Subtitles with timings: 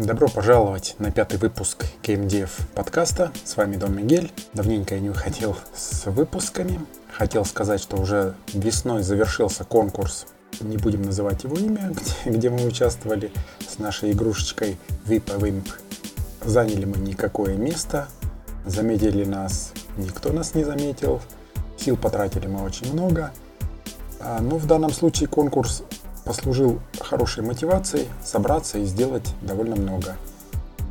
[0.00, 3.32] Добро пожаловать на пятый выпуск GameDev подкаста.
[3.44, 4.32] С вами Дон Мигель.
[4.54, 6.80] Давненько я не выходил с выпусками.
[7.12, 10.26] Хотел сказать, что уже весной завершился конкурс
[10.60, 11.92] не будем называть его имя,
[12.24, 13.30] где, где мы участвовали
[13.68, 15.68] с нашей игрушечкой Випа Вимп.
[16.42, 18.08] Заняли мы никакое место,
[18.64, 21.20] заметили нас, никто нас не заметил,
[21.76, 23.32] сил потратили мы очень много.
[24.18, 25.82] А, но в данном случае конкурс
[26.30, 30.14] послужил хорошей мотивацией собраться и сделать довольно много.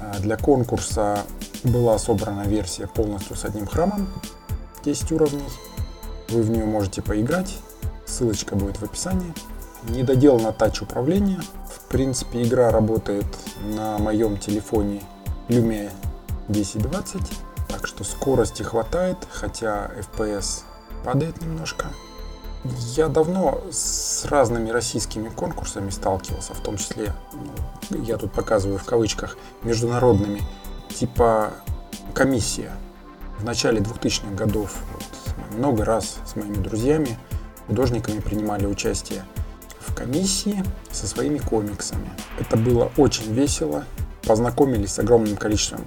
[0.02, 1.20] А, для конкурса
[1.64, 4.10] была собрана версия полностью с одним храмом,
[4.84, 5.48] 10 уровней.
[6.28, 7.56] Вы в нее можете поиграть,
[8.06, 9.34] ссылочка будет в описании.
[9.88, 11.40] Не доделана тач управления.
[11.74, 13.26] В принципе, игра работает
[13.64, 15.02] на моем телефоне
[15.48, 15.90] Lumia
[16.50, 17.22] 1020,
[17.70, 20.64] так что скорости хватает, хотя FPS
[21.06, 21.86] падает немножко.
[22.64, 27.14] Я давно с разными российскими конкурсами сталкивался, в том числе,
[27.90, 30.42] ну, я тут показываю в кавычках, международными,
[30.90, 31.54] типа
[32.14, 32.72] комиссия.
[33.38, 37.18] В начале 2000-х годов вот, много раз с моими друзьями,
[37.68, 39.24] художниками принимали участие
[39.80, 42.10] в комиссии со своими комиксами.
[42.40, 43.86] Это было очень весело.
[44.24, 45.86] Познакомились с огромным количеством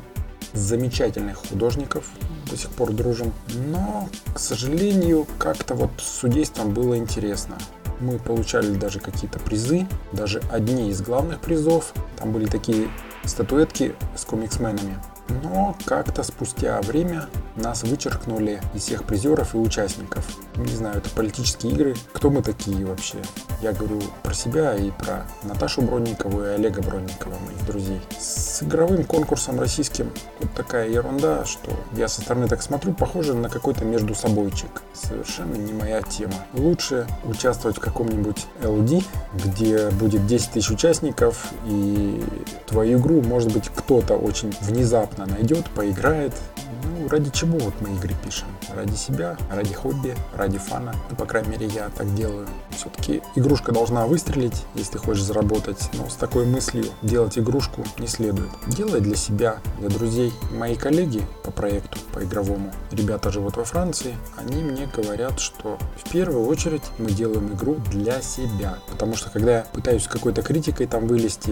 [0.55, 2.07] замечательных художников,
[2.53, 3.33] до сих пор дружим.
[3.69, 7.57] Но, к сожалению, как-то вот с судейством было интересно.
[8.01, 11.95] Мы получали даже какие-то призы, даже одни из главных призов.
[12.19, 12.89] Там были такие
[13.25, 14.99] статуэтки с комиксменами.
[15.43, 20.25] Но как-то спустя время нас вычеркнули из всех призеров и участников.
[20.57, 21.95] Не знаю, это политические игры.
[22.13, 23.19] Кто мы такие вообще?
[23.61, 28.01] Я говорю про себя и про Наташу Бронникову и Олега Бронникова, моих друзей.
[28.19, 33.49] С игровым конкурсом российским вот такая ерунда, что я со стороны так смотрю, похоже на
[33.49, 34.83] какой-то между собойчик.
[34.95, 36.35] Совершенно не моя тема.
[36.55, 39.05] Лучше участвовать в каком-нибудь LD,
[39.45, 42.23] где будет 10 тысяч участников, и
[42.67, 46.33] твою игру, может быть, кто-то очень внезапно найдет, поиграет,
[47.03, 48.49] ну, ради чего вот мы игры пишем?
[48.75, 50.95] Ради себя, ради хобби, ради фана.
[51.11, 52.47] Ну, по крайней мере, я так делаю.
[52.71, 55.91] Все-таки игрушка должна выстрелить, если хочешь заработать.
[55.95, 58.51] Но с такой мыслью делать игрушку не следует.
[58.67, 60.33] Делай для себя, для друзей.
[60.53, 66.11] Мои коллеги по проекту, по игровому, ребята живут во Франции, они мне говорят, что в
[66.11, 68.79] первую очередь мы делаем игру для себя.
[68.91, 71.51] Потому что когда я пытаюсь какой-то критикой там вылезти,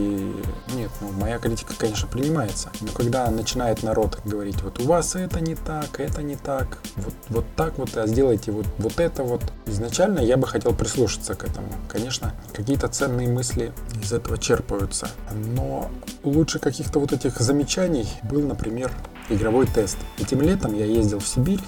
[0.74, 2.70] нет, ну, моя критика, конечно, принимается.
[2.80, 7.14] Но когда начинает народ говорить, вот у вас это не так, это не так, вот,
[7.28, 9.42] вот так вот, а сделайте вот, вот это вот.
[9.66, 11.68] Изначально я бы хотел прислушаться к этому.
[11.88, 15.08] Конечно, какие-то ценные мысли из этого черпаются,
[15.54, 15.90] но
[16.24, 18.92] лучше каких-то вот этих замечаний был, например,
[19.28, 19.98] игровой тест.
[20.18, 21.60] Этим летом я ездил в Сибирь,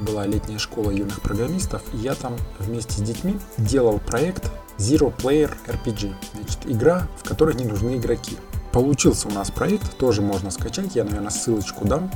[0.00, 5.52] была летняя школа юных программистов, и я там вместе с детьми делал проект Zero Player
[5.66, 6.14] RPG.
[6.34, 8.36] Значит, игра, в которой не нужны игроки.
[8.72, 12.10] Получился у нас проект, тоже можно скачать, я, наверное, ссылочку дам.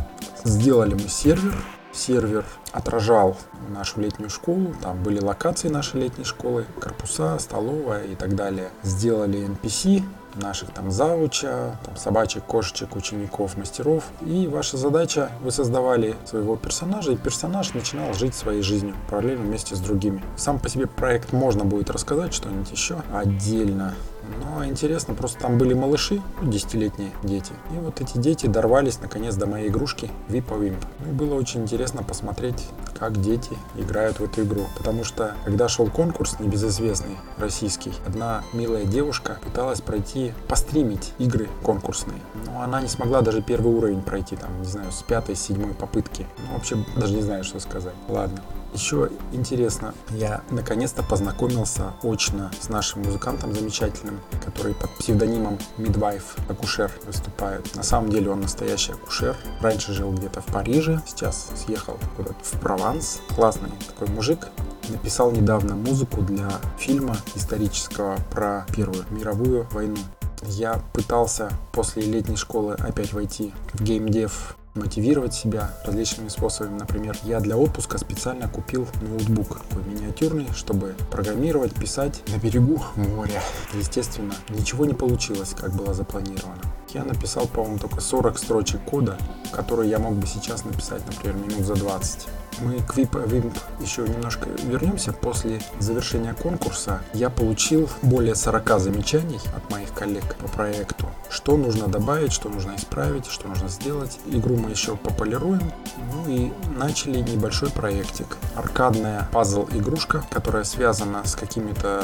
[0.44, 1.54] Сделали мы сервер,
[1.92, 3.36] сервер отражал
[3.70, 8.68] нашу летнюю школу, там были локации нашей летней школы, корпуса, столовая и так далее.
[8.82, 10.02] Сделали NPC,
[10.34, 14.04] наших там завуча, там собачек, кошечек, учеников, мастеров.
[14.24, 19.74] И ваша задача, вы создавали своего персонажа, и персонаж начинал жить своей жизнью параллельно вместе
[19.74, 20.22] с другими.
[20.36, 23.94] Сам по себе проект можно будет рассказать что-нибудь еще отдельно.
[24.40, 27.52] Но интересно, просто там были малыши, десятилетние дети.
[27.72, 30.84] И вот эти дети дорвались наконец до моей игрушки Випа Вимп.
[31.00, 32.68] Ну, и было очень интересно посмотреть,
[32.98, 34.66] как дети играют в эту игру.
[34.76, 42.20] Потому что, когда шел конкурс небезызвестный, российский, одна милая девушка пыталась пройти, постримить игры конкурсные.
[42.46, 46.26] Но она не смогла даже первый уровень пройти, там, не знаю, с пятой, седьмой попытки.
[46.38, 47.94] Ну, вообще, даже не знаю, что сказать.
[48.08, 48.40] Ладно.
[48.72, 56.90] Еще интересно, я наконец-то познакомился очно с нашим музыкантом замечательным, который под псевдонимом Midwife акушер
[57.06, 57.74] выступает.
[57.74, 59.36] На самом деле он настоящий акушер.
[59.60, 63.20] Раньше жил где-то в Париже, сейчас съехал куда-то в Прованс.
[63.34, 64.48] Классный такой мужик,
[64.90, 69.98] написал недавно музыку для фильма исторического про Первую мировую войну.
[70.42, 76.78] Я пытался после летней школы опять войти в геймдев мотивировать себя различными способами.
[76.78, 83.42] Например, я для отпуска специально купил ноутбук такой миниатюрный, чтобы программировать, писать на берегу моря.
[83.74, 86.62] Естественно, ничего не получилось, как было запланировано.
[86.94, 89.18] Я написал, по-моему, только 40 строчек кода,
[89.52, 92.26] которые я мог бы сейчас написать, например, минут за 20.
[92.60, 95.12] Мы к VIP, VIP еще немножко вернемся.
[95.12, 101.06] После завершения конкурса я получил более 40 замечаний от моих коллег по проекту.
[101.30, 104.18] Что нужно добавить, что нужно исправить, что нужно сделать.
[104.26, 105.70] Игру мы еще пополируем.
[106.12, 108.38] Ну и начали небольшой проектик.
[108.56, 112.02] Аркадная пазл-игрушка, которая связана с какими-то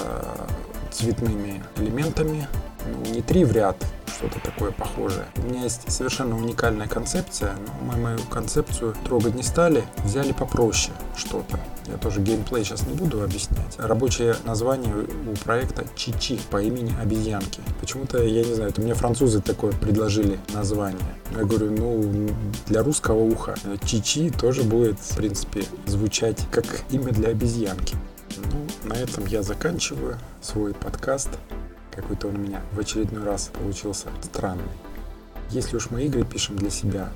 [0.93, 2.47] цветными элементами.
[2.87, 3.77] Ну, не три в ряд,
[4.15, 5.27] что-то такое похожее.
[5.37, 10.93] У меня есть совершенно уникальная концепция, но мы мою концепцию трогать не стали, взяли попроще
[11.17, 11.59] что-то.
[11.87, 13.77] Я тоже геймплей сейчас не буду объяснять.
[13.79, 17.61] Рабочее название у проекта Чичи по имени обезьянки.
[17.81, 21.15] Почему-то, я не знаю, это мне французы такое предложили название.
[21.33, 22.31] Я говорю, ну,
[22.67, 27.97] для русского уха Чичи тоже будет, в принципе, звучать как имя для обезьянки.
[28.37, 31.31] Ну, на этом я заканчиваю свой подкаст.
[31.95, 34.65] Какой-то он у меня в очередной раз получился странный.
[35.51, 37.11] Если уж мы игры пишем для себя,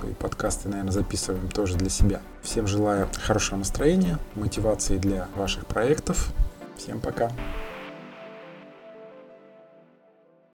[0.00, 2.20] то и подкасты, наверное, записываем тоже для себя.
[2.42, 6.32] Всем желаю хорошего настроения, мотивации для ваших проектов.
[6.76, 7.32] Всем пока.